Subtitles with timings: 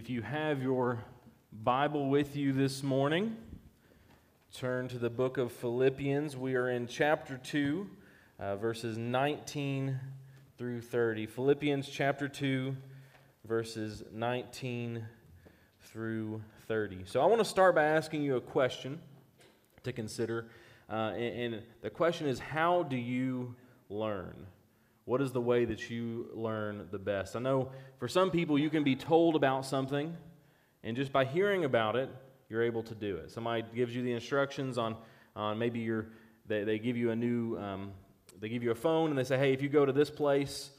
[0.00, 1.04] If you have your
[1.52, 3.36] Bible with you this morning,
[4.50, 6.38] turn to the book of Philippians.
[6.38, 7.86] We are in chapter 2,
[8.38, 10.00] uh, verses 19
[10.56, 11.26] through 30.
[11.26, 12.74] Philippians chapter 2,
[13.44, 15.04] verses 19
[15.82, 17.02] through 30.
[17.04, 19.02] So I want to start by asking you a question
[19.82, 20.46] to consider.
[20.88, 23.54] Uh, and, and the question is how do you
[23.90, 24.46] learn?
[25.04, 27.34] What is the way that you learn the best?
[27.34, 30.16] I know for some people you can be told about something,
[30.82, 32.10] and just by hearing about it,
[32.48, 33.30] you're able to do it.
[33.30, 34.96] Somebody gives you the instructions on,
[35.36, 36.06] on maybe you're,
[36.46, 37.92] they, they give you a new, um,
[38.40, 40.70] they give you a phone and they say, hey, if you go to this place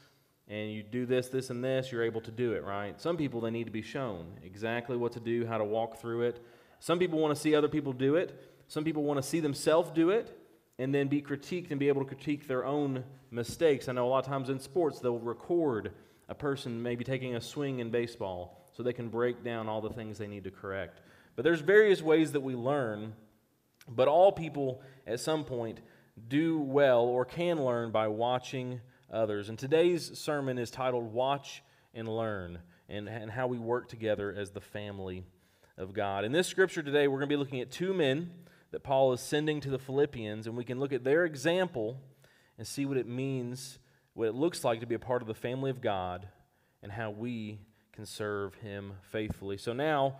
[0.48, 3.00] and you do this, this, and this, you're able to do it, right?
[3.00, 6.22] Some people, they need to be shown exactly what to do, how to walk through
[6.22, 6.44] it.
[6.78, 8.38] Some people want to see other people do it.
[8.66, 10.36] Some people want to see themselves do it
[10.78, 13.88] and then be critiqued and be able to critique their own mistakes.
[13.88, 15.92] I know a lot of times in sports, they'll record
[16.28, 19.90] a person maybe taking a swing in baseball so they can break down all the
[19.90, 21.00] things they need to correct.
[21.36, 23.14] But there's various ways that we learn,
[23.88, 25.80] but all people at some point
[26.28, 28.80] do well or can learn by watching
[29.12, 29.48] others.
[29.48, 31.62] And today's sermon is titled Watch
[31.94, 35.24] and Learn and, and how we work together as the family
[35.76, 36.24] of God.
[36.24, 38.30] In this scripture today, we're going to be looking at two men
[38.72, 42.00] that Paul is sending to the Philippians, and we can look at their example
[42.58, 43.78] and see what it means,
[44.14, 46.28] what it looks like to be a part of the family of God,
[46.82, 47.60] and how we
[47.92, 49.58] can serve Him faithfully.
[49.58, 50.18] So now,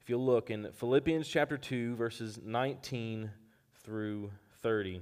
[0.00, 3.30] if you look in Philippians chapter 2, verses 19
[3.84, 5.00] through 30.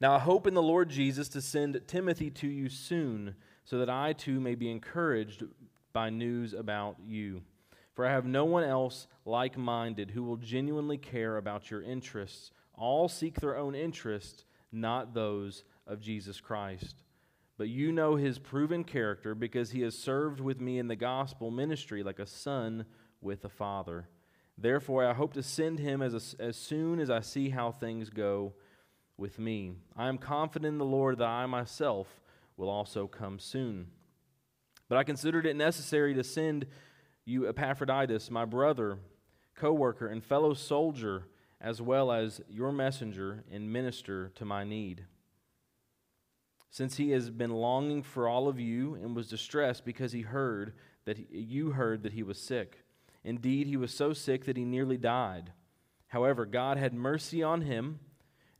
[0.00, 3.90] Now I hope in the Lord Jesus to send Timothy to you soon, so that
[3.90, 5.42] I too may be encouraged
[5.92, 7.42] by news about you.
[7.94, 12.50] For I have no one else like minded who will genuinely care about your interests.
[12.74, 17.04] All seek their own interests, not those of Jesus Christ.
[17.56, 21.52] But you know his proven character because he has served with me in the gospel
[21.52, 22.84] ministry like a son
[23.20, 24.08] with a father.
[24.58, 28.10] Therefore, I hope to send him as, a, as soon as I see how things
[28.10, 28.54] go
[29.16, 29.72] with me.
[29.96, 32.20] I am confident in the Lord that I myself
[32.56, 33.86] will also come soon.
[34.88, 36.66] But I considered it necessary to send
[37.24, 38.98] you Epaphroditus, my brother,
[39.54, 41.24] co worker, and fellow soldier,
[41.60, 45.06] as well as your messenger and minister to my need.
[46.70, 50.74] Since he has been longing for all of you and was distressed because he heard
[51.04, 52.80] that he, you heard that he was sick.
[53.22, 55.52] Indeed, he was so sick that he nearly died.
[56.08, 58.00] However, God had mercy on him,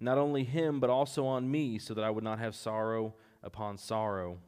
[0.00, 3.76] not only him, but also on me, so that I would not have sorrow upon
[3.78, 4.38] sorrow.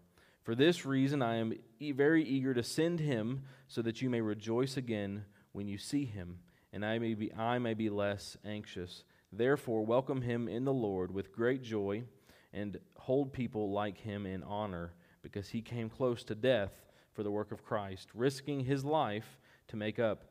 [0.46, 4.76] For this reason, I am very eager to send him so that you may rejoice
[4.76, 6.38] again when you see him,
[6.72, 9.02] and I may be, I may be less anxious.
[9.32, 12.04] Therefore, welcome him in the Lord with great joy
[12.52, 16.70] and hold people like him in honor, because he came close to death
[17.12, 20.26] for the work of Christ, risking his life to make up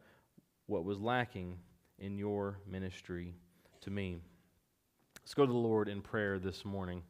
[0.67, 1.57] what was lacking
[1.99, 3.35] in your ministry
[3.81, 4.19] to me.
[5.19, 7.03] Let's go to the Lord in prayer this morning.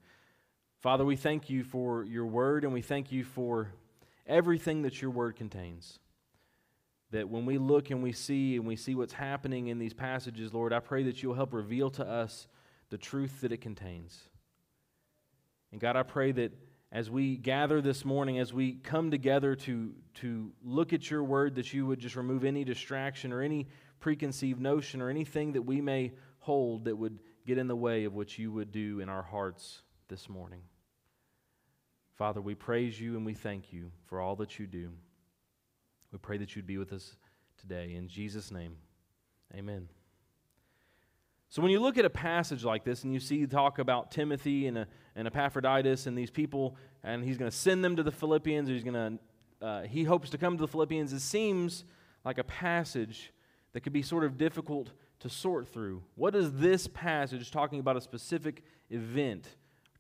[0.86, 3.72] Father, we thank you for your word and we thank you for
[4.28, 5.98] everything that your word contains.
[7.10, 10.54] That when we look and we see and we see what's happening in these passages,
[10.54, 12.48] Lord, I pray that you'll help reveal to us
[12.92, 14.30] the truth that it contains.
[15.72, 16.52] And God, I pray that
[16.92, 19.92] as we gather this morning, as we come together to,
[20.22, 23.70] to look at your word, that you would just remove any distraction or any
[24.00, 28.14] preconceived notion or anything that we may hold that would get in the way of
[28.14, 30.62] what you would do in our hearts this morning.
[32.16, 34.92] Father, we praise you and we thank you for all that you do.
[36.12, 37.18] We pray that you'd be with us
[37.60, 37.94] today.
[37.94, 38.78] In Jesus' name,
[39.54, 39.90] amen.
[41.50, 44.68] So, when you look at a passage like this and you see talk about Timothy
[44.68, 48.70] and, and Epaphroditus and these people, and he's going to send them to the Philippians,
[48.70, 49.20] he's going
[49.62, 51.84] to, uh, he hopes to come to the Philippians, it seems
[52.24, 53.34] like a passage
[53.74, 56.02] that could be sort of difficult to sort through.
[56.16, 59.48] What is this passage talking about a specific event?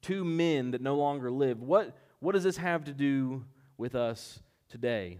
[0.01, 1.61] Two men that no longer live.
[1.61, 1.95] What,
[2.25, 3.45] what does this have to do
[3.77, 5.19] with us today?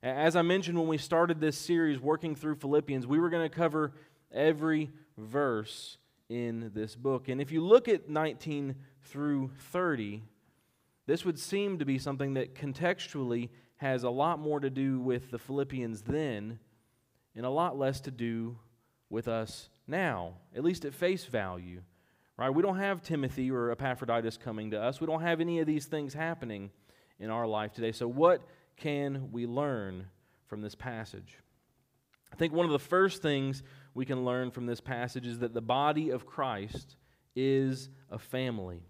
[0.00, 3.54] As I mentioned when we started this series working through Philippians, we were going to
[3.54, 3.94] cover
[4.32, 5.98] every verse
[6.28, 7.28] in this book.
[7.28, 10.22] And if you look at 19 through 30,
[11.08, 13.48] this would seem to be something that contextually
[13.78, 16.60] has a lot more to do with the Philippians then
[17.34, 18.56] and a lot less to do
[19.08, 21.82] with us now, at least at face value.
[22.40, 22.48] Right?
[22.48, 24.98] We don't have Timothy or Epaphroditus coming to us.
[24.98, 26.70] We don't have any of these things happening
[27.18, 27.92] in our life today.
[27.92, 28.40] So, what
[28.78, 30.06] can we learn
[30.46, 31.36] from this passage?
[32.32, 35.52] I think one of the first things we can learn from this passage is that
[35.52, 36.96] the body of Christ
[37.36, 38.80] is a family.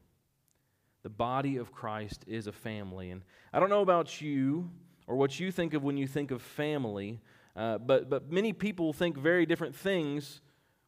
[1.02, 3.10] The body of Christ is a family.
[3.10, 3.22] And
[3.52, 4.70] I don't know about you
[5.08, 7.20] or what you think of when you think of family,
[7.56, 10.40] uh, but, but many people think very different things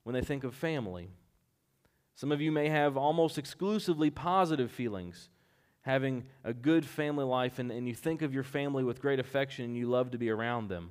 [0.04, 1.10] when they think of family.
[2.14, 5.28] Some of you may have almost exclusively positive feelings,
[5.82, 9.64] having a good family life, and, and you think of your family with great affection
[9.64, 10.90] and you love to be around them.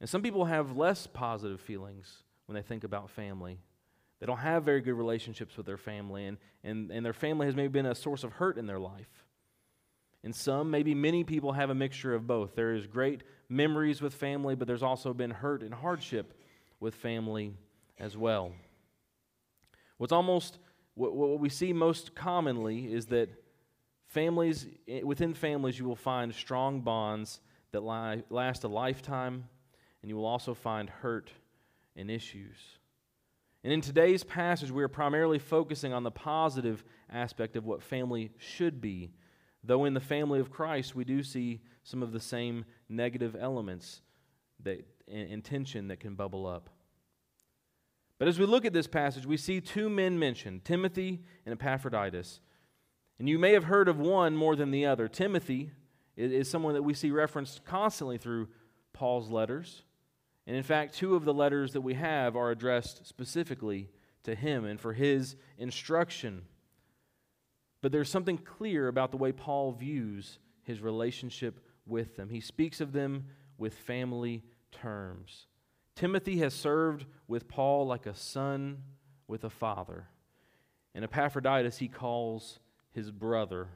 [0.00, 3.58] And some people have less positive feelings when they think about family.
[4.20, 7.54] They don't have very good relationships with their family, and, and, and their family has
[7.54, 9.24] maybe been a source of hurt in their life.
[10.24, 12.56] And some, maybe many people, have a mixture of both.
[12.56, 16.34] There is great memories with family, but there's also been hurt and hardship
[16.80, 17.54] with family
[17.98, 18.52] as well.
[19.98, 20.58] What's almost,
[20.94, 23.28] what, what we see most commonly is that
[24.06, 24.66] families,
[25.02, 27.40] within families, you will find strong bonds
[27.72, 29.44] that last a lifetime,
[30.02, 31.30] and you will also find hurt
[31.94, 32.56] and issues.
[33.62, 38.30] And in today's passage, we are primarily focusing on the positive aspect of what family
[38.38, 39.10] should be
[39.64, 44.02] Though in the family of Christ, we do see some of the same negative elements
[44.62, 46.70] that, and tension that can bubble up.
[48.18, 52.40] But as we look at this passage, we see two men mentioned Timothy and Epaphroditus.
[53.18, 55.08] And you may have heard of one more than the other.
[55.08, 55.70] Timothy
[56.16, 58.48] is someone that we see referenced constantly through
[58.92, 59.84] Paul's letters.
[60.46, 63.88] And in fact, two of the letters that we have are addressed specifically
[64.24, 66.42] to him and for his instruction.
[67.82, 72.30] But there's something clear about the way Paul views his relationship with them.
[72.30, 73.26] He speaks of them
[73.56, 74.42] with family
[74.72, 75.46] terms.
[75.98, 78.82] Timothy has served with Paul like a son
[79.26, 80.06] with a father.
[80.94, 82.60] And Epaphroditus he calls
[82.92, 83.68] his brother.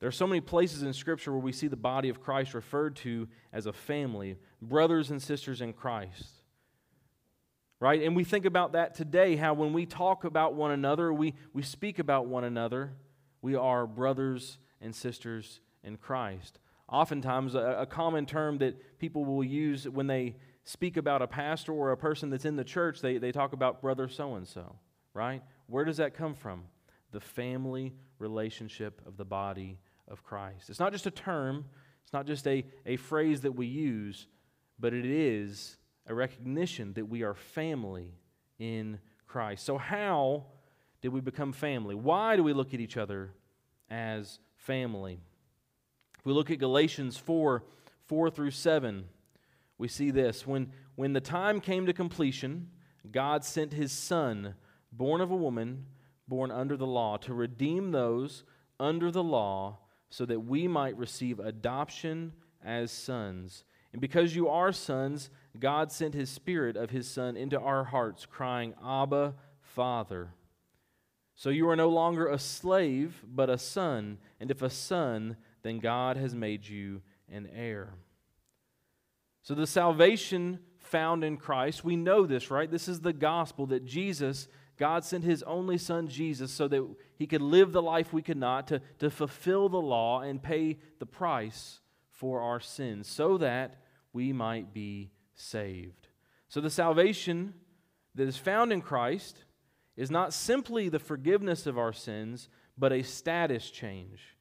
[0.00, 2.96] There are so many places in Scripture where we see the body of Christ referred
[2.96, 6.44] to as a family, brothers and sisters in Christ
[7.84, 8.02] right?
[8.02, 11.60] And we think about that today how when we talk about one another, we, we
[11.60, 12.94] speak about one another,
[13.42, 16.58] we are brothers and sisters in Christ.
[16.88, 21.72] Oftentimes, a, a common term that people will use when they speak about a pastor
[21.72, 24.76] or a person that's in the church, they, they talk about brother so and so,
[25.12, 25.42] right?
[25.66, 26.64] Where does that come from?
[27.12, 29.78] The family relationship of the body
[30.08, 30.70] of Christ.
[30.70, 31.66] It's not just a term,
[32.02, 34.26] it's not just a, a phrase that we use,
[34.78, 35.76] but it is
[36.06, 38.14] a recognition that we are family
[38.58, 39.64] in Christ.
[39.64, 40.46] So, how
[41.00, 41.94] did we become family?
[41.94, 43.30] Why do we look at each other
[43.90, 45.20] as family?
[46.18, 47.62] If we look at Galatians 4
[48.06, 49.04] 4 through 7,
[49.78, 50.46] we see this.
[50.46, 52.70] When, when the time came to completion,
[53.10, 54.54] God sent his Son,
[54.92, 55.86] born of a woman,
[56.28, 58.44] born under the law, to redeem those
[58.80, 59.78] under the law
[60.10, 62.32] so that we might receive adoption
[62.64, 63.64] as sons.
[63.92, 68.26] And because you are sons, God sent his Spirit of his Son into our hearts,
[68.26, 70.30] crying, Abba, Father.
[71.34, 74.18] So you are no longer a slave, but a son.
[74.38, 77.94] And if a son, then God has made you an heir.
[79.44, 82.70] So the salvation found in Christ, we know this, right?
[82.70, 84.48] This is the gospel that Jesus,
[84.78, 86.82] God sent his only son, Jesus, so that
[87.16, 90.78] he could live the life we could not, to, to fulfill the law and pay
[90.98, 91.80] the price
[92.10, 93.82] for our sins, so that
[94.14, 96.08] we might be saved.
[96.48, 97.52] So the salvation
[98.14, 99.44] that is found in Christ
[99.94, 102.48] is not simply the forgiveness of our sins,
[102.78, 104.36] but a status change.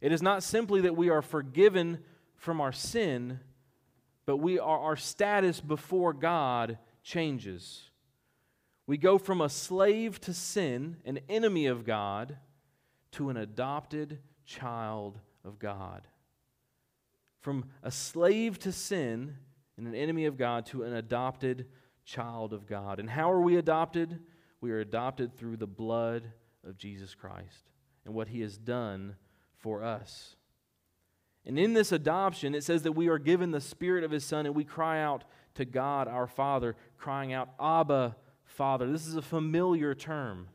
[0.00, 1.98] It is not simply that we are forgiven
[2.36, 3.40] from our sin,
[4.26, 7.90] but we are, our status before God changes.
[8.86, 12.38] We go from a slave to sin, an enemy of God,
[13.12, 16.06] to an adopted child of God
[17.44, 19.36] from a slave to sin
[19.76, 21.66] and an enemy of God to an adopted
[22.06, 22.98] child of God.
[22.98, 24.18] And how are we adopted?
[24.62, 26.32] We are adopted through the blood
[26.66, 27.68] of Jesus Christ
[28.06, 29.16] and what he has done
[29.58, 30.36] for us.
[31.46, 34.46] And in this adoption, it says that we are given the Spirit of His Son
[34.46, 35.24] and we cry out
[35.54, 38.90] to God our Father, crying out, Abba, Father.
[38.90, 40.48] This is a familiar term,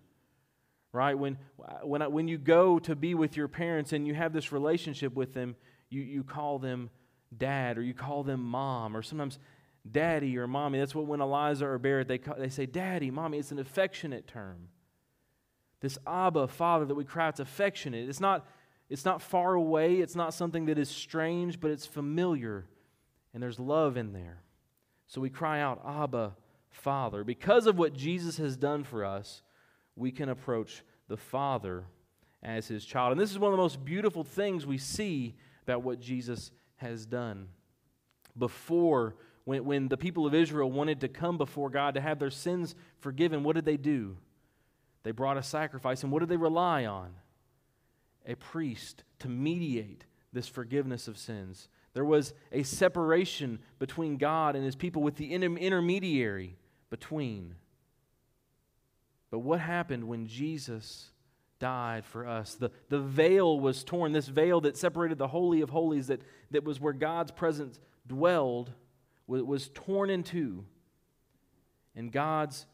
[0.91, 1.17] right?
[1.17, 1.37] When,
[1.83, 5.33] when, when you go to be with your parents and you have this relationship with
[5.33, 5.55] them,
[5.89, 6.89] you, you call them
[7.37, 9.37] dad or you call them mom or sometimes
[9.89, 10.79] daddy or mommy.
[10.79, 13.37] That's what when Eliza or Barrett, they, call, they say daddy, mommy.
[13.37, 14.69] It's an affectionate term.
[15.81, 18.09] This Abba, Father, that we cry, it's affectionate.
[18.09, 18.45] It's not,
[18.89, 19.95] it's not far away.
[19.95, 22.65] It's not something that is strange, but it's familiar.
[23.33, 24.41] And there's love in there.
[25.07, 26.35] So we cry out, Abba,
[26.69, 27.23] Father.
[27.23, 29.43] Because of what Jesus has done for us,
[29.95, 31.85] we can approach the Father
[32.41, 33.11] as his child.
[33.11, 37.05] And this is one of the most beautiful things we see about what Jesus has
[37.05, 37.49] done.
[38.37, 42.29] Before, when, when the people of Israel wanted to come before God to have their
[42.31, 44.17] sins forgiven, what did they do?
[45.03, 47.11] They brought a sacrifice, and what did they rely on?
[48.25, 51.69] A priest to mediate this forgiveness of sins.
[51.93, 56.57] There was a separation between God and his people with the intermediary
[56.89, 57.55] between.
[59.31, 61.11] But what happened when Jesus
[61.59, 62.55] died for us?
[62.55, 66.21] The, the veil was torn, this veil that separated the Holy of Holies, that,
[66.51, 68.71] that was where God's presence dwelled,
[69.27, 70.65] was, was torn in two.
[71.95, 72.65] And God's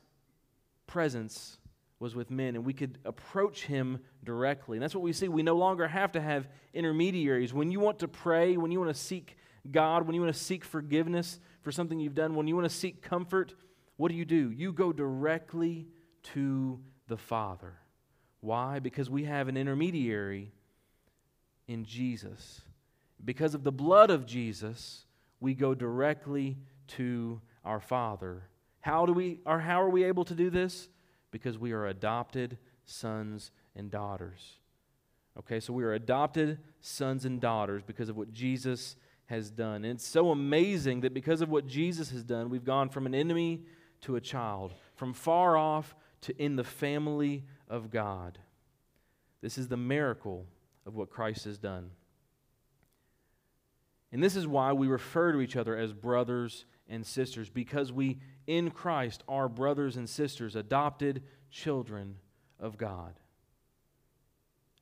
[0.88, 1.58] presence
[2.00, 4.78] was with men, and we could approach him directly.
[4.78, 5.28] And that's what we see.
[5.28, 7.54] We no longer have to have intermediaries.
[7.54, 9.38] When you want to pray, when you want to seek
[9.72, 12.76] God, when you want to seek forgiveness for something you've done, when you want to
[12.76, 13.56] seek comfort,
[13.98, 14.52] what do you do?
[14.52, 15.88] You go directly
[16.34, 17.76] to the Father.
[18.42, 18.80] Why?
[18.80, 20.52] Because we have an intermediary
[21.68, 22.62] in Jesus.
[23.24, 25.06] Because of the blood of Jesus,
[25.40, 28.44] we go directly to our Father.
[28.82, 30.90] How do we or how are we able to do this?
[31.36, 34.60] Because we are adopted sons and daughters.
[35.38, 39.84] Okay, so we are adopted sons and daughters because of what Jesus has done.
[39.84, 43.14] And it's so amazing that because of what Jesus has done, we've gone from an
[43.14, 43.64] enemy
[44.00, 48.40] to a child, from far off to in the family of God.
[49.42, 50.46] This is the miracle
[50.86, 51.92] of what Christ has done.
[54.14, 58.20] And this is why we refer to each other as brothers and sisters, because we
[58.48, 62.18] in Christ are brothers and sisters, adopted children
[62.60, 63.14] of God.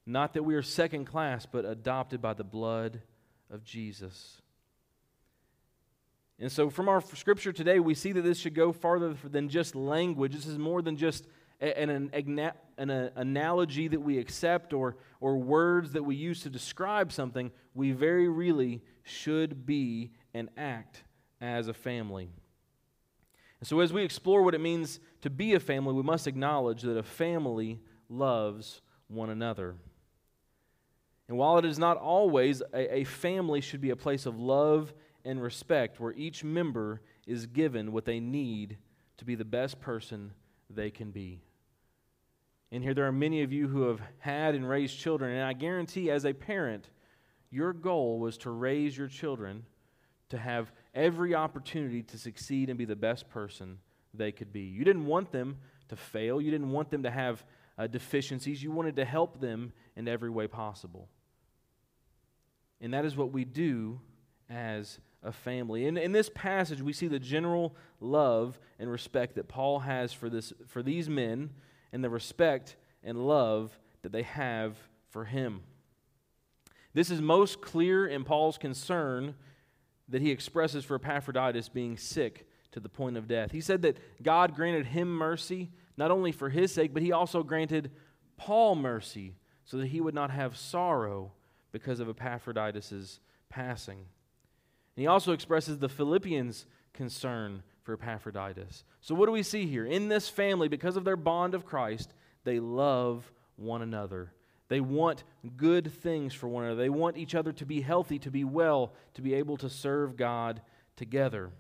[0.06, 3.02] Not that we are second class, but adopted by the blood
[3.50, 4.42] of Jesus.
[6.40, 9.76] And so, from our scripture today, we see that this should go farther than just
[9.76, 10.34] language.
[10.34, 11.26] This is more than just
[11.62, 17.14] an, an, an, analogy that we accept or, or words that we use to describe
[17.14, 17.52] something.
[17.74, 21.04] We very really should be and act
[21.40, 22.30] as a family.
[23.64, 26.82] And so, as we explore what it means to be a family, we must acknowledge
[26.82, 27.80] that a family
[28.10, 29.76] loves one another.
[31.30, 34.94] And while it is not always, a, a, family should be a place of love
[35.24, 38.80] and respect where each member is given what they need
[39.16, 40.34] to be the best person
[40.70, 41.42] they can be.
[42.70, 45.54] And here, there are many of you who have had and raised children, and I
[45.54, 46.90] guarantee, as a parent,
[47.50, 49.64] your goal was to raise your children
[50.32, 53.80] to have every opportunity to succeed and be the best person
[54.14, 54.62] they could be.
[54.62, 55.58] You didn't want them
[55.90, 57.44] to fail, you didn't want them to have
[57.78, 58.62] uh, deficiencies.
[58.62, 61.10] You wanted to help them in every way possible.
[62.82, 64.00] And that is what we do
[64.50, 65.86] as a family.
[65.86, 70.30] In, in this passage, we see the general love and respect that Paul has for,
[70.30, 71.52] this, for these men
[71.92, 74.76] and the respect and love that they have
[75.10, 75.62] for him.
[76.94, 79.36] This is most clear in Paul's concern
[80.10, 83.52] that he expresses for Epaphroditus being sick to the point of death.
[83.52, 87.44] He said that God granted him mercy, not only for his sake, but he also
[87.44, 87.92] granted
[88.38, 91.32] Paul mercy so that he would not have sorrow
[91.72, 93.20] because of Epaphroditus'
[93.50, 93.98] passing.
[93.98, 98.84] And he also expresses the Philippians' concern for Epaphroditus.
[99.02, 99.86] So, what do we see here?
[99.86, 104.32] In this family, because of their bond of Christ, they love one another.
[104.74, 105.24] They want
[105.56, 106.82] good things for one another.
[106.82, 110.18] They want each other to be healthy, to be well, to be able to serve
[110.18, 110.64] God
[110.96, 111.52] together.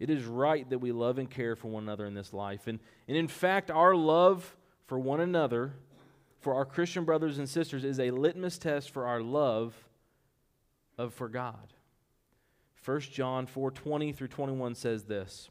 [0.00, 2.66] It is right that we love and care for one another in this life.
[2.66, 4.56] And, and in fact, our love
[4.88, 5.74] for one another,
[6.40, 9.76] for our Christian brothers and sisters, is a litmus test for our love
[10.98, 11.74] of for God.
[12.84, 15.48] 1 John 4 20 through 21 says this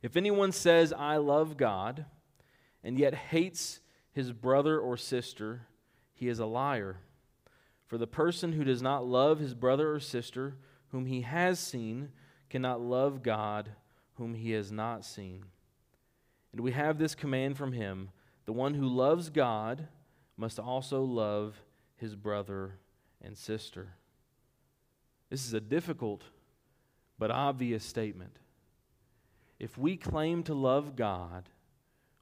[0.00, 2.06] If anyone says, I love God,
[2.82, 3.80] and yet hates
[4.12, 5.66] his brother or sister,
[6.14, 6.96] he is a liar.
[7.86, 10.56] For the person who does not love his brother or sister
[10.88, 12.10] whom he has seen
[12.50, 13.70] cannot love God
[14.14, 15.44] whom he has not seen.
[16.52, 18.10] And we have this command from him
[18.46, 19.88] the one who loves God
[20.36, 21.62] must also love
[21.96, 22.76] his brother
[23.22, 23.88] and sister.
[25.28, 26.22] This is a difficult
[27.18, 28.38] but obvious statement.
[29.58, 31.48] If we claim to love God,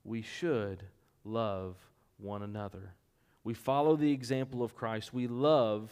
[0.03, 0.83] we should
[1.27, 1.77] love
[2.19, 2.95] one another.
[3.45, 5.13] We follow the example of Christ.
[5.13, 5.91] We love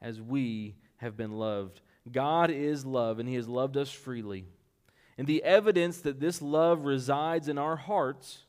[0.00, 1.80] as we have been loved.
[2.10, 4.46] God is love, and He has loved us freely.
[5.18, 8.44] And the evidence that this love resides in our hearts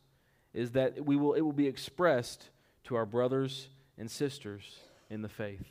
[0.54, 2.50] is that we will, it will be expressed
[2.86, 5.66] to our brothers and sisters in the faith.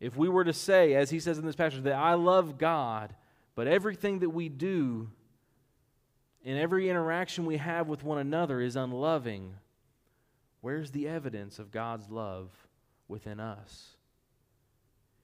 [0.00, 3.14] If we were to say, as he says in this passage, that I love God,
[3.54, 5.08] but everything that we do
[6.44, 9.54] and every interaction we have with one another is unloving,
[10.60, 12.50] where's the evidence of God's love
[13.08, 13.96] within us?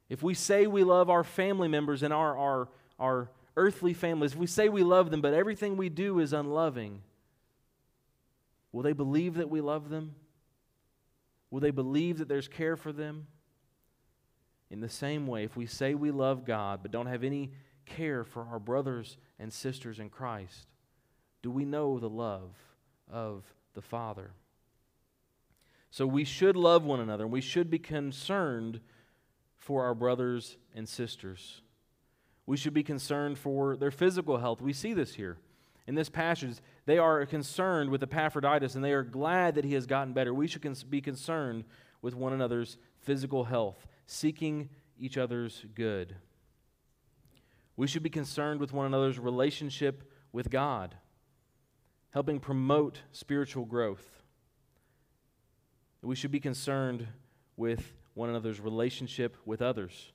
[0.08, 4.38] If we say we love our family members and our, our, our earthly families, if
[4.38, 7.02] we say we love them, but everything we do is unloving,
[8.72, 10.14] will they believe that we love them?
[11.50, 13.26] Will they believe that there's care for them?
[14.70, 17.50] In the same way, if we say we love God but don't have any
[17.86, 20.66] care for our brothers and sisters in Christ,
[21.42, 22.50] do we know the love
[23.11, 23.44] of
[23.75, 24.32] the Father?
[25.90, 28.80] So we should love one another, and we should be concerned
[29.56, 31.62] for our brothers and sisters.
[32.47, 34.61] We should be concerned for their physical health.
[34.61, 35.38] We see this here.
[35.87, 39.87] In this passage, they are concerned with Epaphroditus and they are glad that he has
[39.87, 40.32] gotten better.
[40.32, 41.64] We should be concerned
[42.02, 44.68] with one another's physical health, seeking
[44.99, 46.14] each other's good.
[47.76, 50.94] We should be concerned with one another's relationship with God,
[52.11, 54.23] helping promote spiritual growth.
[56.02, 57.07] We should be concerned
[57.57, 60.12] with one another's relationship with others.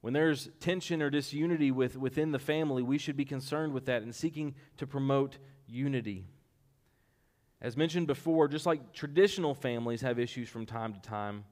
[0.00, 4.02] When there's tension or disunity with, within the family, we should be concerned with that
[4.02, 6.26] and seeking to promote unity.
[7.60, 11.44] As mentioned before, just like traditional families have issues from time to time,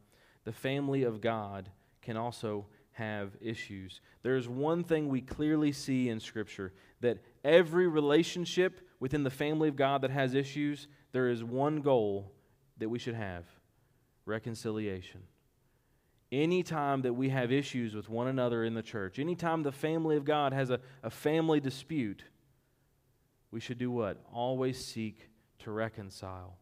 [0.45, 1.71] the family of God
[2.03, 4.01] can also have issues.
[4.23, 9.77] There's one thing we clearly see in Scripture that every relationship within the family of
[9.77, 12.33] God that has issues, there is one goal
[12.79, 13.45] that we should have
[14.25, 15.21] reconciliation.
[16.33, 20.25] Anytime that we have issues with one another in the church, anytime the family of
[20.25, 22.25] God has a, a family dispute,
[23.51, 24.25] we should do what?
[24.33, 26.57] Always seek to reconcile.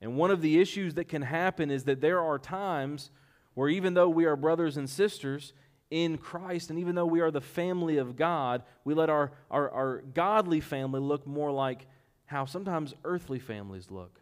[0.00, 3.10] And one of the issues that can happen is that there are times
[3.54, 5.54] where even though we are brothers and sisters
[5.90, 9.70] in Christ, and even though we are the family of God, we let our, our,
[9.70, 11.86] our godly family look more like
[12.24, 14.20] how sometimes earthly families look.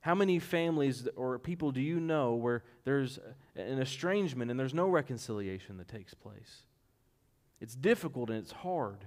[0.00, 3.18] How many families or people do you know where there's
[3.56, 6.62] an estrangement and there's no reconciliation that takes place?
[7.60, 9.04] It's difficult and it's hard.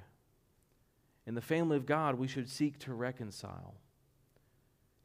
[1.26, 3.76] In the family of God, we should seek to reconcile,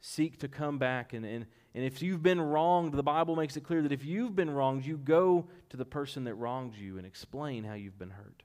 [0.07, 1.13] seek to come back.
[1.13, 4.35] And, and, and if you've been wronged, the Bible makes it clear that if you've
[4.35, 8.11] been wronged, you go to the person that wronged you and explain how you've been
[8.11, 8.43] hurt.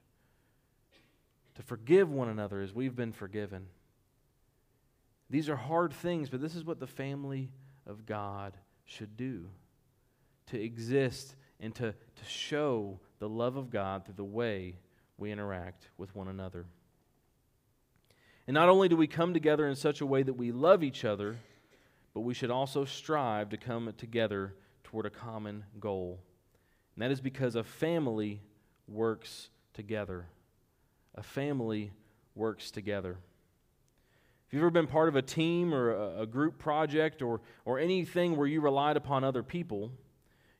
[1.56, 3.66] To forgive one another as we've been forgiven.
[5.30, 7.50] These are hard things, but this is what the family
[7.86, 9.48] of God should do
[10.46, 14.76] to exist and to, to show the love of God through the way
[15.16, 16.66] we interact with one another.
[18.46, 21.04] And not only do we come together in such a way that we love each
[21.04, 21.36] other,
[22.14, 26.20] but we should also strive to come together toward a common goal.
[26.94, 28.42] And that is because a family
[28.86, 30.26] works together.
[31.14, 31.92] A family
[32.34, 33.18] works together.
[34.46, 37.78] If you've ever been part of a team or a, a group project or, or
[37.78, 39.92] anything where you relied upon other people,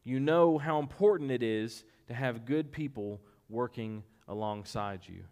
[0.05, 5.25] you know how important it is to have good people working alongside you.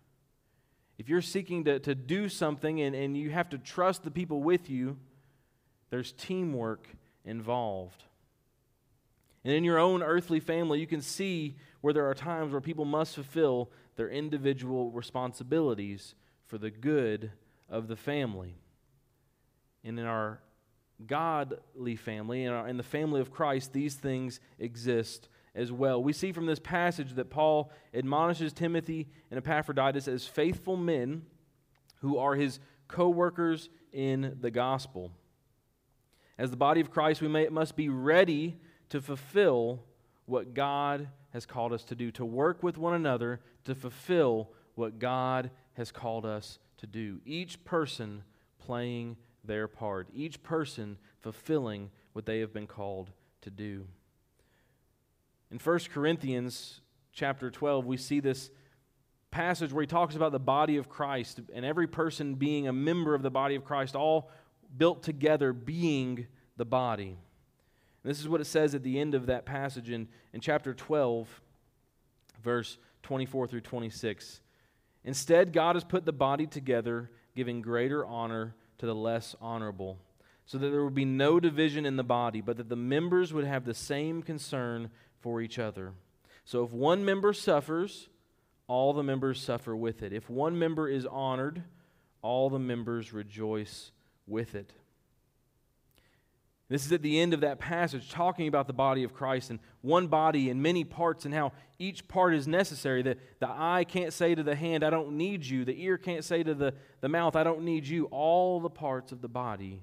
[0.98, 4.42] If you're seeking to, to do something and, and you have to trust the people
[4.42, 4.98] with you,
[5.90, 6.88] there's teamwork
[7.24, 8.04] involved.
[9.44, 12.84] And in your own earthly family, you can see where there are times where people
[12.84, 16.14] must fulfill their individual responsibilities
[16.46, 17.32] for the good
[17.68, 18.56] of the family.
[19.84, 20.40] And in our
[21.06, 26.02] godly family, in, our, in the family of Christ, these things exist as well.
[26.02, 31.22] We see from this passage that Paul admonishes Timothy and Epaphroditus as faithful men
[32.00, 35.10] who are his co workers in the gospel.
[36.40, 38.56] As the body of Christ, we may, must be ready
[38.88, 39.84] to fulfill
[40.24, 44.98] what God has called us to do, to work with one another to fulfill what
[44.98, 47.20] God has called us to do.
[47.26, 48.22] Each person
[48.58, 53.10] playing their part, each person fulfilling what they have been called
[53.42, 53.84] to do.
[55.50, 56.80] In 1 Corinthians
[57.12, 58.50] chapter 12, we see this
[59.30, 63.14] passage where he talks about the body of Christ and every person being a member
[63.14, 64.30] of the body of Christ, all
[64.76, 67.16] built together being the body.
[68.02, 70.72] And this is what it says at the end of that passage in, in chapter
[70.72, 71.40] 12,
[72.42, 74.40] verse 24 through 26.
[75.04, 79.98] Instead, God has put the body together, giving greater honor to the less honorable,
[80.46, 83.44] so that there would be no division in the body, but that the members would
[83.44, 85.92] have the same concern for each other.
[86.44, 88.08] So if one member suffers,
[88.66, 90.12] all the members suffer with it.
[90.12, 91.62] If one member is honored,
[92.22, 93.92] all the members rejoice
[94.30, 94.72] with it.
[96.70, 99.58] This is at the end of that passage talking about the body of Christ and
[99.80, 103.02] one body in many parts and how each part is necessary.
[103.02, 105.64] The, the eye can't say to the hand, I don't need you.
[105.64, 108.04] The ear can't say to the, the mouth, I don't need you.
[108.12, 109.82] All the parts of the body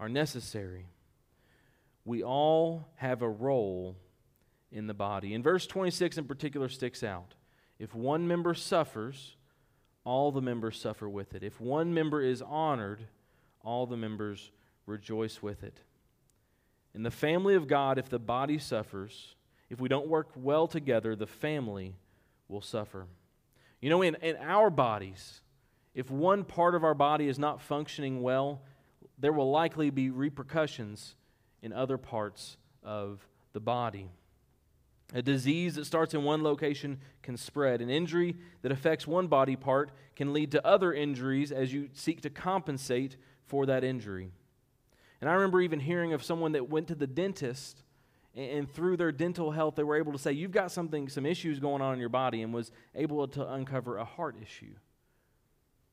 [0.00, 0.86] are necessary.
[2.04, 3.96] We all have a role
[4.72, 5.32] in the body.
[5.32, 7.34] And verse 26 in particular sticks out.
[7.78, 9.36] If one member suffers,
[10.04, 11.44] all the members suffer with it.
[11.44, 13.06] If one member is honored,
[13.66, 14.52] all the members
[14.86, 15.80] rejoice with it.
[16.94, 19.34] In the family of God, if the body suffers,
[19.68, 21.96] if we don't work well together, the family
[22.48, 23.06] will suffer.
[23.82, 25.40] You know, in, in our bodies,
[25.94, 28.62] if one part of our body is not functioning well,
[29.18, 31.16] there will likely be repercussions
[31.60, 34.08] in other parts of the body.
[35.14, 37.80] A disease that starts in one location can spread.
[37.80, 42.20] An injury that affects one body part can lead to other injuries as you seek
[42.22, 44.30] to compensate for that injury.
[45.20, 47.82] And I remember even hearing of someone that went to the dentist
[48.34, 51.58] and through their dental health they were able to say you've got something some issues
[51.58, 54.74] going on in your body and was able to uncover a heart issue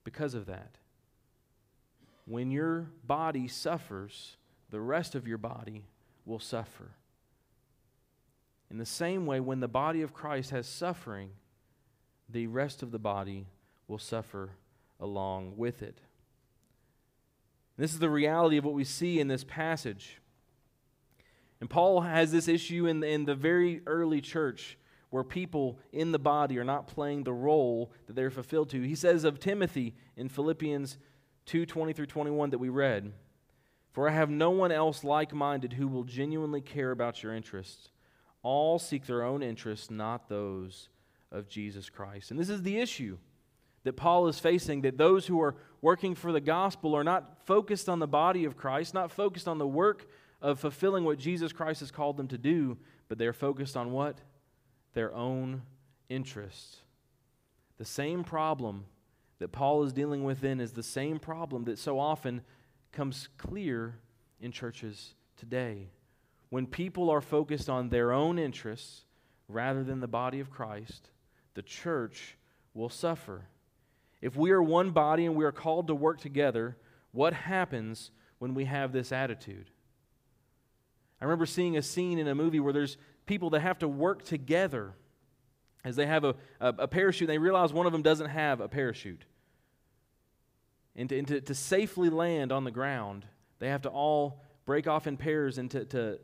[0.03, 0.77] because of that.
[2.25, 4.37] When your body suffers,
[4.69, 5.85] the rest of your body
[6.25, 6.91] will suffer.
[8.69, 11.29] In the same way, when the body of Christ has suffering,
[12.29, 13.45] the rest of the body
[13.87, 14.51] will suffer
[14.99, 15.99] along with it.
[17.77, 20.19] This is the reality of what we see in this passage.
[21.59, 24.77] And Paul has this issue in the, in the very early church
[25.09, 28.81] where people in the body are not playing the role that they're fulfilled to.
[28.81, 30.97] He says of Timothy in Philippians
[31.45, 33.13] 2 20 through 21 that we read,
[33.91, 37.89] For I have no one else like minded who will genuinely care about your interests.
[38.41, 40.89] All seek their own interests, not those
[41.31, 42.31] of Jesus Christ.
[42.31, 43.17] And this is the issue
[43.83, 47.89] that Paul is facing that those who are working for the gospel are not focused
[47.89, 50.07] on the body of Christ, not focused on the work
[50.41, 54.19] of fulfilling what Jesus Christ has called them to do, but they're focused on what?
[54.93, 55.63] Their own
[56.09, 56.77] interests.
[57.77, 58.85] The same problem
[59.39, 62.41] that Paul is dealing with then is the same problem that so often
[62.91, 63.95] comes clear
[64.39, 65.89] in churches today.
[66.49, 69.05] When people are focused on their own interests
[69.47, 71.09] rather than the body of Christ,
[71.55, 72.37] the church
[72.73, 73.47] will suffer.
[74.23, 76.77] If we are one body and we are called to work together,
[77.11, 78.09] what happens
[78.39, 79.69] when we have this attitude?
[81.19, 84.23] I remember seeing a scene in a movie where there's people that have to work
[84.23, 84.93] together
[85.83, 88.61] as they have a, a, a parachute and they realize one of them doesn't have
[88.61, 89.25] a parachute.
[90.95, 93.25] And, to, and to, to, safely land on the ground,
[93.59, 96.19] they have to all break off in pairs and to, to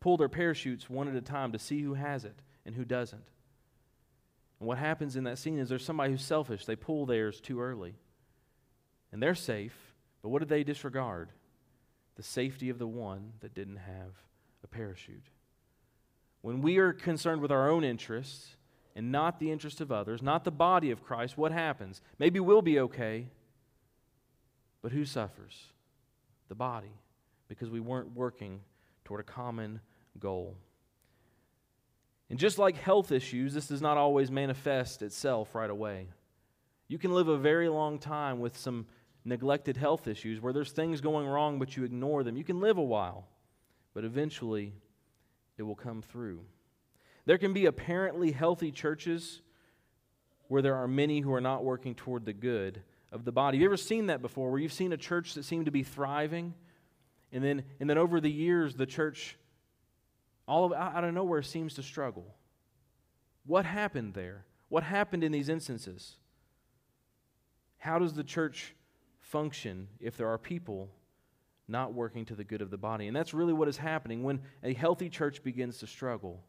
[0.00, 3.22] pull their parachutes one at a time to see who has it and who doesn't.
[4.60, 6.66] And what happens in that scene is there's somebody who's selfish.
[6.66, 7.94] They pull theirs too early.
[9.10, 9.74] And they're safe,
[10.22, 11.30] but what did they disregard?
[12.16, 14.12] The safety of the one that didn't have
[14.62, 15.24] a parachute.
[16.42, 18.56] When we are concerned with our own interests
[18.94, 22.02] and not the interest of others, not the body of Christ, what happens?
[22.18, 23.26] Maybe we'll be okay,
[24.82, 25.64] but who suffers?
[26.48, 26.92] The body,
[27.48, 28.60] because we weren't working
[29.04, 29.80] toward a common
[30.18, 30.56] goal.
[32.30, 36.06] And just like health issues, this does not always manifest itself right away.
[36.86, 38.86] You can live a very long time with some
[39.24, 42.36] neglected health issues where there's things going wrong, but you ignore them.
[42.36, 43.26] You can live a while,
[43.94, 44.72] but eventually
[45.58, 46.40] it will come through.
[47.26, 49.42] There can be apparently healthy churches
[50.48, 53.58] where there are many who are not working toward the good of the body.
[53.58, 55.82] Have you ever seen that before, where you've seen a church that seemed to be
[55.82, 56.54] thriving,
[57.32, 59.36] and then, and then over the years, the church,
[60.50, 62.34] all of out of nowhere, seems to struggle?
[63.46, 64.44] What happened there?
[64.68, 66.16] What happened in these instances?
[67.78, 68.74] How does the church
[69.20, 70.90] function if there are people
[71.68, 73.06] not working to the good of the body?
[73.06, 76.42] And that's really what is happening when a healthy church begins to struggle.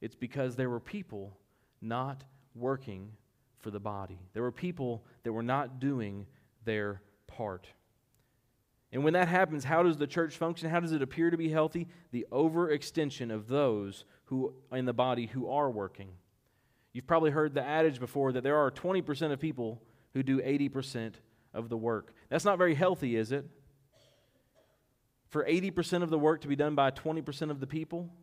[0.00, 1.36] It's because there were people
[1.82, 3.10] not working
[3.58, 4.20] for the body.
[4.32, 6.26] There were people that were not doing
[6.64, 7.66] their part.
[8.94, 10.70] And when that happens, how does the church function?
[10.70, 11.88] How does it appear to be healthy?
[12.12, 16.10] The overextension of those who in the body who are working.
[16.92, 21.14] You've probably heard the adage before that there are 20% of people who do 80%
[21.52, 22.14] of the work.
[22.28, 23.44] That's not very healthy, is it?
[25.26, 28.14] For 80% of the work to be done by 20% of the people?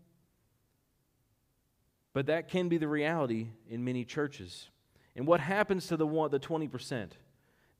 [2.13, 4.69] But that can be the reality in many churches.
[5.17, 7.09] And what happens to the, one, the 20%?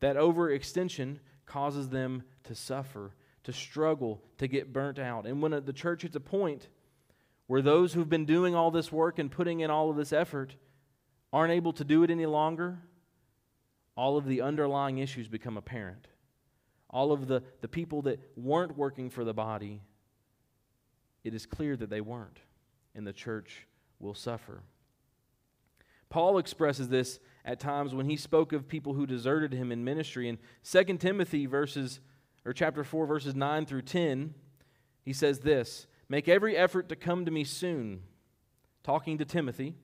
[0.02, 1.20] That overextension
[1.52, 5.26] causes them to suffer, to struggle, to get burnt out.
[5.26, 6.70] And when the church hits a point
[7.48, 10.56] where those who've been doing all this work and putting in all of this effort
[11.34, 12.80] aren't able to do it any longer,
[13.98, 16.08] all of the underlying issues become apparent.
[16.90, 19.82] All of the, the people that weren't working for the body,
[21.26, 22.40] it is clear that they weren't,
[22.96, 23.68] and the church
[24.00, 24.64] will suffer.
[26.10, 30.28] Paul expresses this at times when he spoke of people who deserted him in ministry.
[30.28, 32.00] In 2 Timothy verses
[32.46, 34.34] or chapter 4 verses 9 through 10,
[35.04, 38.04] he says this, "Make every effort to come to me soon."
[38.84, 39.76] Talking to Timothy,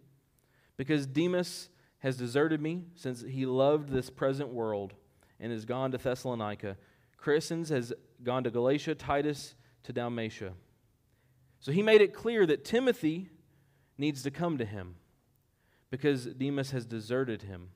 [0.75, 4.95] because Demas has deserted me since he loved this present world
[5.39, 6.77] and has gone to Thessalonica.
[7.17, 7.93] Crescens has
[8.23, 10.53] gone to Galatia, Titus to Dalmatia.
[11.59, 13.29] So he made it clear that Timothy
[13.97, 14.95] needs to come to him
[15.89, 17.69] because Demas has deserted him.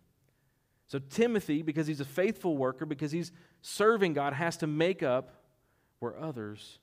[0.88, 5.42] So, Timothy, because he's a faithful worker, because he's serving God, has to make up
[6.00, 6.80] where others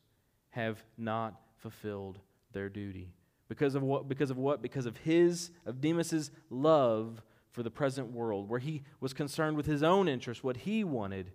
[0.50, 2.18] have not fulfilled
[2.52, 3.12] their duty.
[3.48, 4.08] Because of what?
[4.08, 4.62] Because of what?
[4.62, 9.66] Because of his, of Demas's love for the present world, where he was concerned with
[9.66, 11.32] his own interests, what he wanted.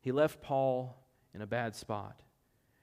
[0.00, 0.96] He left Paul
[1.34, 2.20] in a bad spot.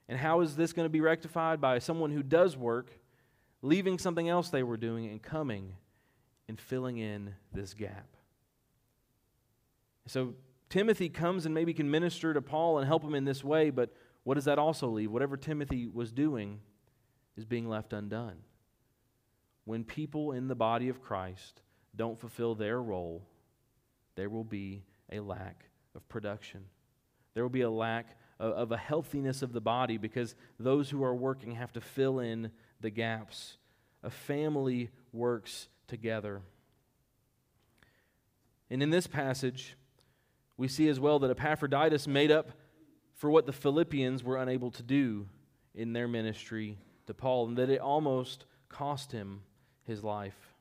[0.08, 1.60] And how is this going to be rectified?
[1.60, 3.00] By someone who does work,
[3.62, 5.74] leaving something else they were doing and coming
[6.48, 8.08] and filling in this gap.
[10.08, 10.34] So
[10.70, 13.94] Timothy comes and maybe can minister to Paul and help him in this way, but
[14.24, 15.12] what does that also leave?
[15.12, 16.60] Whatever Timothy was doing
[17.38, 18.38] is being left undone.
[19.66, 21.62] When people in the body of Christ
[21.96, 23.24] don't fulfill their role,
[24.16, 26.66] there will be a lack of production.
[27.34, 31.04] There will be a lack of, of a healthiness of the body because those who
[31.04, 32.52] are working have to fill in
[32.82, 33.58] the gaps.
[34.04, 36.42] A family works together.
[38.72, 39.78] And in this passage,
[40.58, 42.50] we see as well that Epaphroditus made up
[43.14, 45.28] for what the Philippians were unable to do
[45.76, 49.44] in their ministry to Paul, and that it almost cost him
[49.86, 50.56] his life.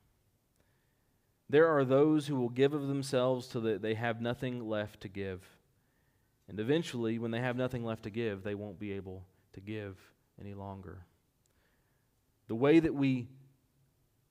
[1.49, 5.41] There are those who will give of themselves till they have nothing left to give.
[6.47, 9.97] And eventually, when they have nothing left to give, they won't be able to give
[10.39, 11.05] any longer.
[12.47, 13.29] The way that we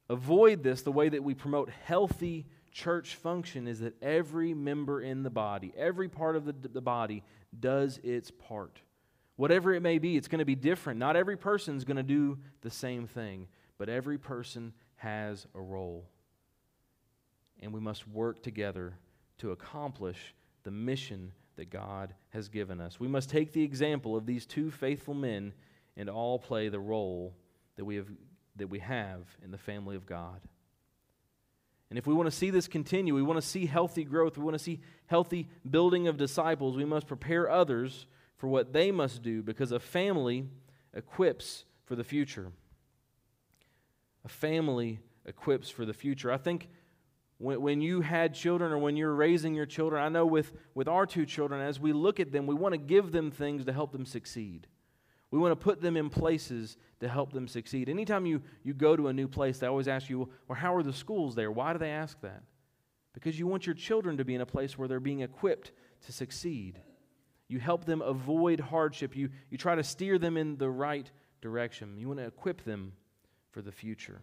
[0.08, 5.22] avoid this, the way that we promote healthy church function, is that every member in
[5.22, 7.22] the body, every part of the, the body,
[7.58, 8.80] does its part.
[9.36, 10.98] Whatever it may be, it's going to be different.
[10.98, 15.60] Not every person is going to do the same thing, but every person has a
[15.60, 16.08] role.
[17.60, 18.94] And we must work together
[19.38, 22.98] to accomplish the mission that God has given us.
[23.00, 25.52] We must take the example of these two faithful men
[25.96, 27.34] and all play the role
[27.76, 28.06] that we have,
[28.56, 30.40] that we have in the family of God.
[31.90, 34.44] And if we want to see this continue, we want to see healthy growth, we
[34.44, 38.06] want to see healthy building of disciples, we must prepare others
[38.38, 40.48] for what they must do because a family
[40.94, 42.50] equips for the future.
[44.24, 46.32] A family equips for the future.
[46.32, 46.68] I think
[47.38, 50.88] when, when you had children or when you're raising your children, I know with, with
[50.88, 53.72] our two children, as we look at them, we want to give them things to
[53.72, 54.66] help them succeed.
[55.32, 57.88] We want to put them in places to help them succeed.
[57.88, 60.82] Anytime you, you go to a new place, they always ask you, well, how are
[60.82, 61.50] the schools there?
[61.50, 62.42] Why do they ask that?
[63.14, 65.72] Because you want your children to be in a place where they're being equipped
[66.04, 66.78] to succeed.
[67.48, 69.16] You help them avoid hardship.
[69.16, 71.96] You, you try to steer them in the right direction.
[71.96, 72.92] You want to equip them
[73.52, 74.20] for the future.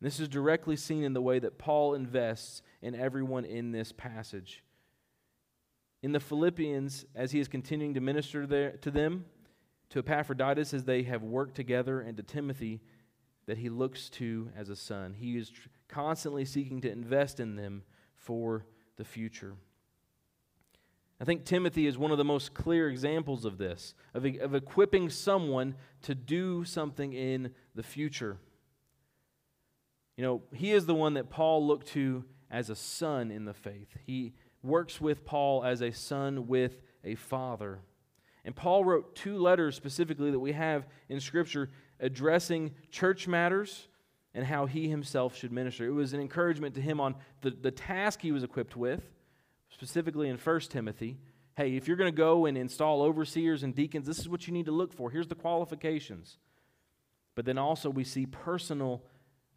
[0.00, 4.64] This is directly seen in the way that Paul invests in everyone in this passage.
[6.02, 9.26] In the Philippians, as he is continuing to minister there, to them,
[9.92, 12.80] to Epaphroditus as they have worked together, and to Timothy
[13.46, 15.14] that he looks to as a son.
[15.14, 15.52] He is
[15.86, 17.82] constantly seeking to invest in them
[18.16, 18.64] for
[18.96, 19.54] the future.
[21.20, 25.10] I think Timothy is one of the most clear examples of this, of, of equipping
[25.10, 28.38] someone to do something in the future.
[30.16, 33.54] You know, he is the one that Paul looked to as a son in the
[33.54, 33.96] faith.
[34.06, 37.80] He works with Paul as a son with a father.
[38.44, 43.88] And Paul wrote two letters specifically that we have in Scripture addressing church matters
[44.34, 45.86] and how he himself should minister.
[45.86, 49.02] It was an encouragement to him on the, the task he was equipped with,
[49.68, 51.18] specifically in 1 Timothy.
[51.56, 54.52] Hey, if you're going to go and install overseers and deacons, this is what you
[54.52, 55.10] need to look for.
[55.10, 56.38] Here's the qualifications.
[57.34, 59.02] But then also, we see personal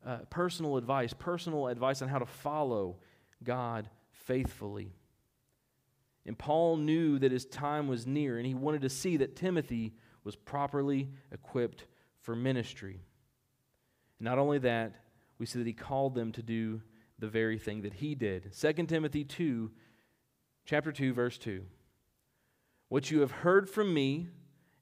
[0.06, 2.98] uh, personal advice, personal advice on how to follow
[3.44, 4.94] God faithfully.
[6.26, 9.94] And Paul knew that his time was near, and he wanted to see that Timothy
[10.24, 11.86] was properly equipped
[12.22, 13.02] for ministry.
[14.20, 14.94] Not only that,
[15.38, 16.82] we see that he called them to do
[17.20, 18.52] the very thing that he did.
[18.54, 19.72] 2 Timothy 2,
[20.66, 21.64] chapter 2, verse 2.
[22.90, 24.28] What you have heard from me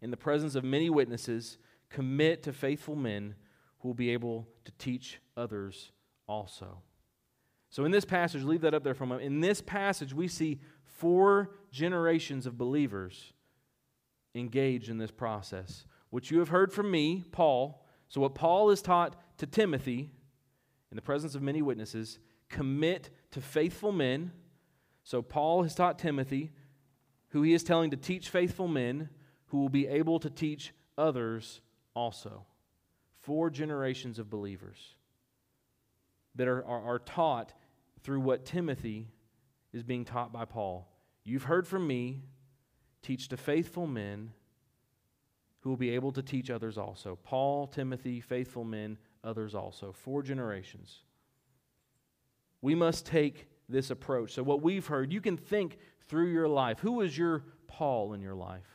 [0.03, 1.57] in the presence of many witnesses,
[1.89, 3.35] commit to faithful men
[3.79, 5.93] who will be able to teach others
[6.27, 6.79] also.
[7.69, 9.25] So, in this passage, leave that up there for a moment.
[9.25, 10.59] In this passage, we see
[11.03, 13.33] four generations of believers
[14.33, 15.85] engaged in this process.
[16.11, 20.11] What you have heard from me, Paul, so what Paul is taught to Timothy
[20.91, 24.31] in the presence of many witnesses, commit to faithful men.
[25.03, 26.51] So, Paul has taught Timothy,
[27.29, 29.09] who he is telling to teach faithful men
[29.47, 31.59] who will be able to teach others
[31.95, 32.45] also
[33.21, 34.95] four generations of believers
[36.35, 37.53] that are, are, are, taught
[38.03, 39.07] through what Timothy
[39.73, 40.92] is being taught by Paul.
[41.23, 42.23] You've heard from me,
[43.01, 44.31] teach to faithful men
[45.61, 47.17] who will be able to teach others also.
[47.23, 49.93] Paul, Timothy, faithful men, others also.
[49.93, 50.99] Four generations.
[52.61, 54.33] We must take this approach.
[54.33, 56.79] So, what we've heard, you can think through your life.
[56.79, 58.72] Who was your Paul in your life?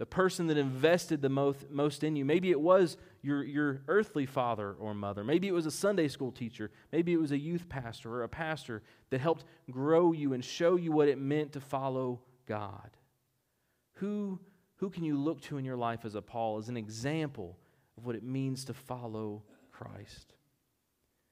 [0.00, 2.24] The person that invested the most, most in you.
[2.24, 5.22] Maybe it was your, your earthly father or mother.
[5.22, 6.70] Maybe it was a Sunday school teacher.
[6.90, 10.76] Maybe it was a youth pastor or a pastor that helped grow you and show
[10.76, 12.96] you what it meant to follow God.
[13.96, 14.40] Who,
[14.76, 17.58] who can you look to in your life as a Paul, as an example
[17.98, 20.32] of what it means to follow Christ?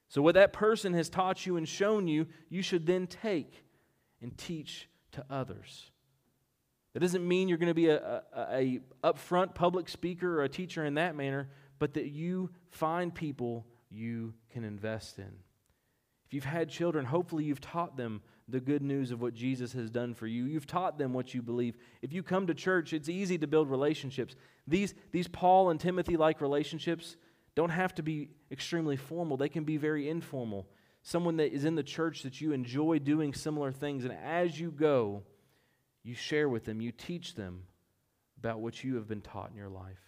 [0.09, 3.65] So, what that person has taught you and shown you, you should then take
[4.21, 5.89] and teach to others.
[6.99, 10.49] That doesn't mean you're going to be a, a, a upfront public speaker or a
[10.49, 11.47] teacher in that manner,
[11.79, 15.31] but that you find people you can invest in.
[16.27, 19.89] If you've had children, hopefully you've taught them the good news of what Jesus has
[19.89, 20.43] done for you.
[20.43, 21.77] You've taught them what you believe.
[22.01, 24.35] If you come to church, it's easy to build relationships.
[24.67, 27.15] These, these Paul and Timothy like relationships
[27.55, 30.67] don't have to be extremely formal, they can be very informal.
[31.01, 34.69] Someone that is in the church that you enjoy doing similar things, and as you
[34.69, 35.23] go,
[36.03, 37.63] you share with them, you teach them
[38.37, 39.99] about what you have been taught in your life.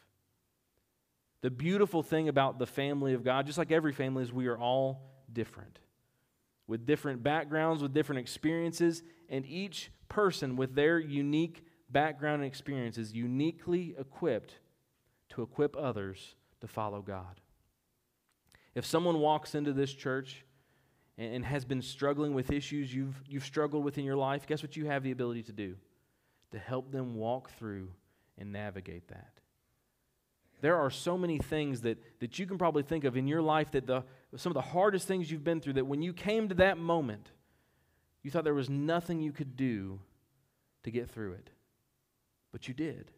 [1.42, 4.58] The beautiful thing about the family of God, just like every family, is we are
[4.58, 5.80] all different.
[6.68, 13.12] With different backgrounds, with different experiences, and each person with their unique background and experiences
[13.12, 14.60] uniquely equipped
[15.30, 17.42] to equip others to follow God.
[18.76, 20.46] If someone walks into this church
[21.22, 24.76] and has been struggling with issues you've, you've struggled with in your life, guess what
[24.76, 25.76] you have the ability to do?
[26.52, 27.90] To help them walk through
[28.38, 29.32] and navigate that.
[30.62, 33.72] There are so many things that, that you can probably think of in your life
[33.72, 34.04] that the,
[34.36, 37.30] some of the hardest things you've been through, that when you came to that moment,
[38.24, 40.00] you thought there was nothing you could do
[40.84, 41.50] to get through it.
[42.52, 43.12] But you did.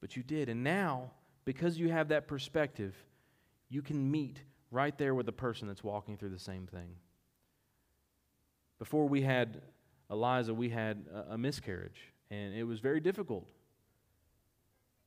[0.00, 0.48] But you did.
[0.48, 1.10] And now,
[1.44, 2.94] because you have that perspective,
[3.68, 6.96] you can meet right there with the person that's walking through the same thing.
[8.78, 9.62] Before we had
[10.10, 13.46] Eliza, we had a, a miscarriage, and it was very difficult.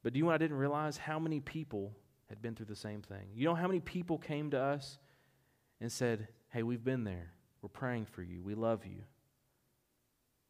[0.01, 0.97] But do you know I didn't realize?
[0.97, 1.93] How many people
[2.29, 3.27] had been through the same thing.
[3.33, 4.99] You know how many people came to us
[5.81, 7.33] and said, Hey, we've been there.
[7.61, 8.41] We're praying for you.
[8.41, 9.01] We love you.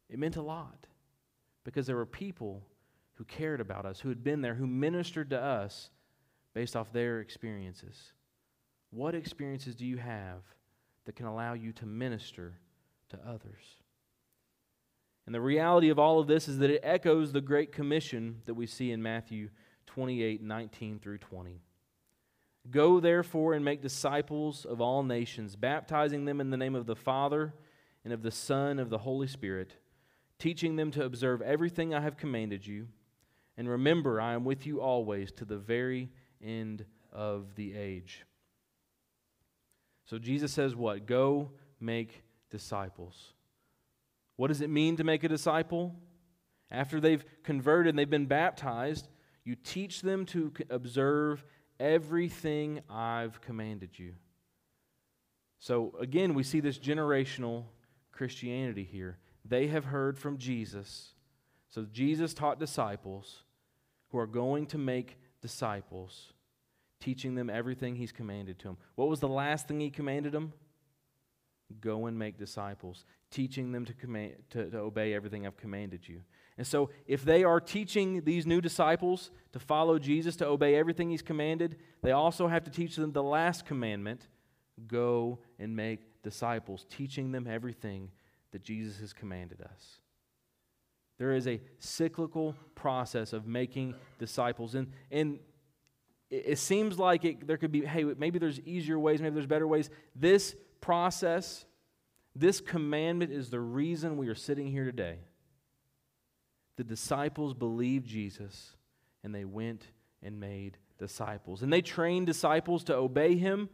[0.08, 0.86] It meant a lot
[1.64, 2.62] because there were people
[3.14, 5.90] who cared about us, who had been there, who ministered to us
[6.54, 8.12] based off their experiences.
[8.90, 10.42] What experiences do you have
[11.04, 12.54] that can allow you to minister
[13.10, 13.80] to others?
[15.26, 18.54] And the reality of all of this is that it echoes the Great Commission that
[18.54, 19.50] we see in Matthew
[19.86, 21.60] 28 19 through 20.
[22.70, 26.96] Go therefore and make disciples of all nations, baptizing them in the name of the
[26.96, 27.54] Father
[28.04, 29.76] and of the Son and of the Holy Spirit,
[30.38, 32.88] teaching them to observe everything I have commanded you.
[33.56, 36.10] And remember, I am with you always to the very
[36.42, 38.24] end of the age.
[40.04, 41.06] So Jesus says, What?
[41.06, 43.32] Go make disciples.
[44.36, 45.94] What does it mean to make a disciple?
[46.70, 49.08] After they've converted and they've been baptized,
[49.44, 51.44] you teach them to observe
[51.78, 54.14] everything I've commanded you.
[55.58, 57.64] So again, we see this generational
[58.12, 59.18] Christianity here.
[59.44, 61.14] They have heard from Jesus.
[61.68, 63.42] So Jesus taught disciples
[64.10, 66.32] who are going to make disciples,
[67.00, 68.76] teaching them everything he's commanded to them.
[68.94, 70.52] What was the last thing he commanded them?
[71.80, 76.22] Go and make disciples, teaching them to, command, to, to obey everything I've commanded you.
[76.58, 81.10] And so, if they are teaching these new disciples to follow Jesus, to obey everything
[81.10, 84.26] he's commanded, they also have to teach them the last commandment
[84.86, 88.10] go and make disciples, teaching them everything
[88.52, 90.00] that Jesus has commanded us.
[91.18, 94.74] There is a cyclical process of making disciples.
[94.74, 95.38] And, and
[96.30, 99.66] it, seems like it, there could be, hey, maybe there's easier ways, maybe there's better
[99.66, 99.90] ways.
[100.14, 101.64] This process,
[102.34, 105.18] this commandment is the reason we are sitting here today.
[106.76, 108.76] The disciples believed Jesus
[109.22, 109.86] and they went
[110.22, 111.62] and made disciples.
[111.62, 113.68] And they trained disciples to obey him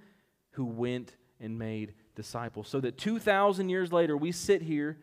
[0.53, 2.69] who went and made disciples.
[2.69, 4.99] So that 2,000 years later, we sit here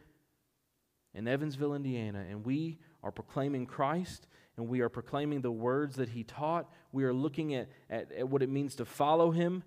[1.14, 4.28] in Evansville, Indiana, and we are proclaiming Christ
[4.58, 6.70] and we are proclaiming the words that he taught.
[6.92, 9.64] We are looking at, at, at, what it means to follow him,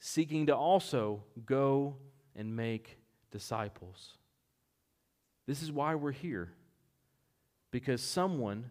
[0.00, 1.96] seeking to also go
[2.34, 2.98] and make
[3.30, 4.16] disciples.
[5.46, 6.52] This is why we're here,
[7.70, 8.70] because someone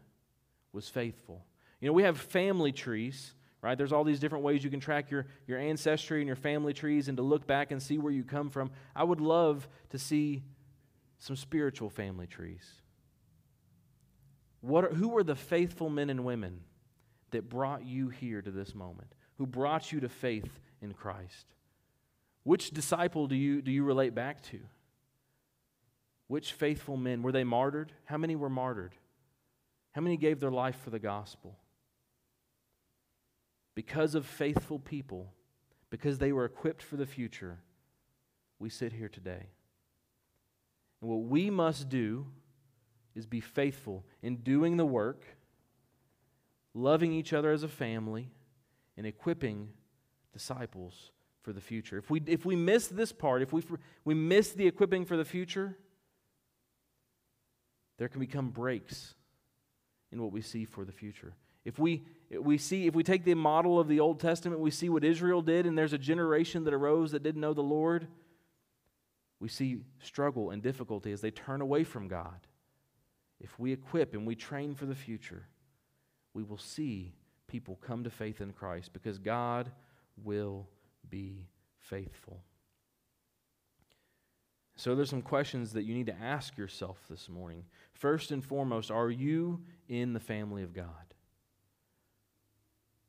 [0.73, 1.45] was faithful.
[1.79, 3.77] You know, we have family trees, right?
[3.77, 7.07] There's all these different ways you can track your, your ancestry and your family trees
[7.07, 8.71] and to look back and see where you come from.
[8.95, 10.43] I would love to see
[11.19, 12.80] some spiritual family trees.
[14.62, 16.62] What are, who were the faithful men and women
[17.32, 19.14] that brought you here to this moment?
[19.41, 21.47] who brought you to faith in Christ?
[22.43, 24.59] Which disciple do you, do you relate back to?
[26.28, 27.24] Which faithful men?
[27.24, 27.91] Were they martyred?
[28.05, 28.93] How many were martyred?
[29.93, 31.57] How many gave their life for the gospel?
[33.74, 35.34] Because of faithful people,
[35.89, 37.57] because they were equipped for the future,
[38.59, 39.47] we sit here today.
[41.01, 42.28] And what we must do
[43.16, 45.26] is be faithful in doing the work,
[46.74, 48.32] loving each other as a family,
[48.97, 49.70] and equipping
[50.34, 51.97] disciples for the future.
[51.97, 53.64] If we, if we miss this part, if we,
[54.05, 55.78] we miss the equipping for the future,
[57.97, 59.16] there can become breaks
[60.12, 61.34] in what we see for the future.
[61.64, 64.89] If we, we see, if we take the model of the Old Testament, we see
[64.89, 68.07] what Israel did, and there's a generation that arose that didn't know the Lord.
[69.39, 72.47] We see struggle and difficulty as they turn away from God.
[73.44, 75.48] If we equip and we train for the future,
[76.34, 77.14] we will see
[77.48, 79.72] people come to faith in Christ because God
[80.24, 80.68] will
[81.10, 81.48] be
[81.80, 82.42] faithful.
[84.76, 87.66] So there's some questions that you need to ask yourself this morning.
[87.94, 90.88] First and foremost, are you in the family of God?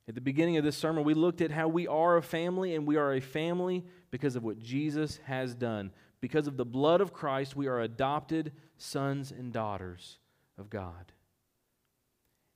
[0.09, 2.87] At the beginning of this sermon, we looked at how we are a family, and
[2.87, 5.93] we are a family because of what Jesus has done.
[6.21, 10.19] Because of the blood of Christ, we are adopted sons and daughters
[10.59, 11.13] of God.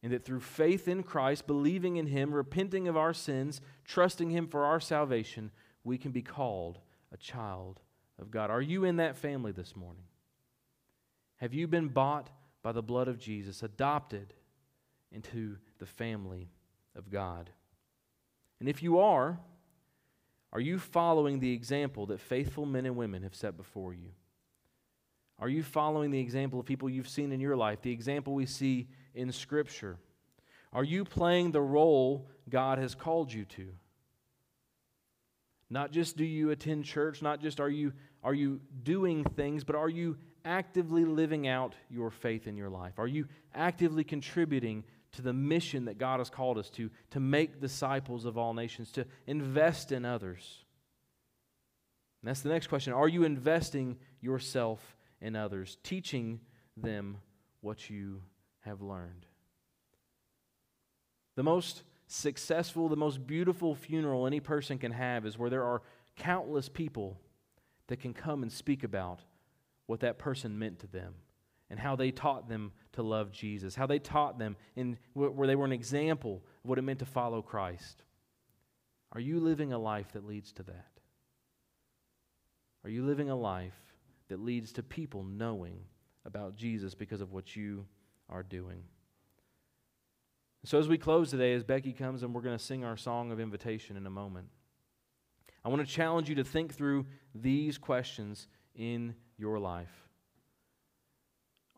[0.03, 4.47] And that through faith in Christ, believing in Him, repenting of our sins, trusting Him
[4.47, 5.51] for our salvation,
[5.84, 6.78] we can be called
[7.12, 7.80] a child
[8.20, 8.51] of God.
[8.51, 10.05] Are you in that family this morning?
[11.36, 12.30] Have you been bought
[12.62, 14.34] by the blood of Jesus, adopted
[15.12, 16.51] into the family
[16.94, 17.51] of God?
[18.61, 19.38] And if you are,
[20.53, 24.11] are you following the example that faithful men and women have set before you?
[25.39, 28.47] Are you following the example of people you've seen in your life, the example we
[28.47, 29.99] see in Scripture?
[30.72, 33.68] Are you playing the role God has called you to?
[35.68, 39.76] Not just do you attend church, not just are you, are you doing things, but
[39.76, 42.99] are you actively living out your faith in your life?
[42.99, 47.61] Are you actively contributing to the mission that God has called us to, to make
[47.61, 50.64] disciples of all nations, to invest in others?
[52.22, 52.93] And that's the next question.
[52.93, 56.40] Are you investing yourself in others, teaching
[56.76, 57.18] them
[57.60, 58.22] what you
[58.60, 59.26] have learned?
[61.36, 65.82] The most successful, the most beautiful funeral any person can have is where there are
[66.16, 67.20] countless people
[67.88, 69.20] that can come and speak about
[69.86, 71.14] what that person meant to them
[71.68, 75.56] and how they taught them to love Jesus, how they taught them in where they
[75.56, 78.02] were an example of what it meant to follow Christ.
[79.12, 80.90] Are you living a life that leads to that?
[82.84, 83.86] Are you living a life
[84.29, 85.81] that leads to people knowing
[86.24, 87.87] about Jesus because of what you
[88.29, 88.83] are doing?
[90.64, 93.31] So, as we close today, as Becky comes and we're going to sing our song
[93.31, 94.49] of invitation in a moment,
[95.64, 100.09] I want to challenge you to think through these questions in your life.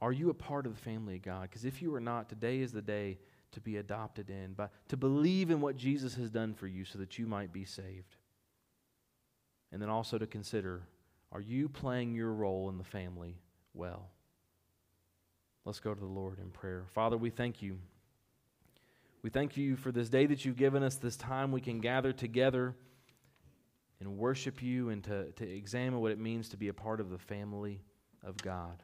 [0.00, 1.42] Are you a part of the family of God?
[1.42, 3.18] Because if you are not, today is the day
[3.52, 6.98] to be adopted in, but to believe in what Jesus has done for you so
[6.98, 8.16] that you might be saved.
[9.72, 10.82] And then also to consider
[11.32, 13.36] are you playing your role in the family
[13.74, 14.08] well?
[15.64, 16.84] Let's go to the Lord in prayer.
[16.94, 17.78] Father, we thank you.
[19.22, 22.12] We thank you for this day that you've given us, this time we can gather
[22.12, 22.74] together
[24.00, 27.10] and worship you and to, to examine what it means to be a part of
[27.10, 27.82] the family
[28.24, 28.82] of God.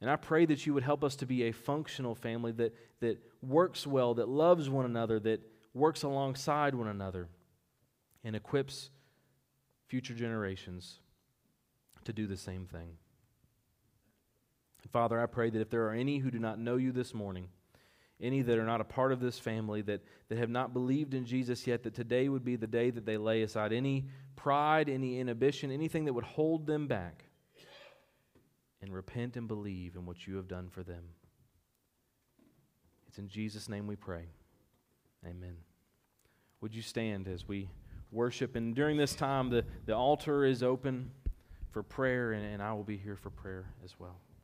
[0.00, 3.18] And I pray that you would help us to be a functional family that, that
[3.42, 5.42] works well, that loves one another, that
[5.74, 7.28] works alongside one another,
[8.24, 8.90] and equips
[9.90, 11.00] future generations
[12.04, 12.92] to do the same thing.
[14.92, 17.48] Father, I pray that if there are any who do not know you this morning,
[18.20, 21.26] any that are not a part of this family, that, that have not believed in
[21.26, 25.18] Jesus yet, that today would be the day that they lay aside any pride, any
[25.18, 27.24] inhibition, anything that would hold them back,
[28.80, 31.02] and repent and believe in what you have done for them.
[33.08, 34.28] It's in Jesus' name we pray.
[35.26, 35.56] Amen.
[36.60, 37.68] Would you stand as we
[38.12, 38.56] worship?
[38.56, 41.10] And during this time, the, the altar is open
[41.70, 44.20] for prayer, and, and I will be here for prayer as well.